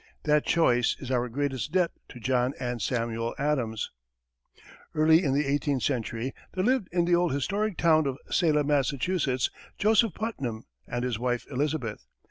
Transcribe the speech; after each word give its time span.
That 0.23 0.47
choice 0.47 0.95
is 0.99 1.11
our 1.11 1.29
greatest 1.29 1.71
debt 1.73 1.91
to 2.09 2.19
John 2.19 2.55
and 2.59 2.81
Samuel 2.81 3.35
Adams. 3.37 3.91
Early 4.95 5.23
in 5.23 5.35
the 5.35 5.45
eighteenth 5.45 5.83
century, 5.83 6.33
there 6.55 6.63
lived 6.63 6.87
in 6.91 7.05
the 7.05 7.13
old 7.13 7.33
historic 7.33 7.77
town 7.77 8.07
of 8.07 8.17
Salem, 8.31 8.65
Massachusetts, 8.65 9.51
Joseph 9.77 10.15
Putnam 10.15 10.63
and 10.87 11.03
his 11.05 11.19
wife, 11.19 11.45
Elizabeth. 11.51 12.03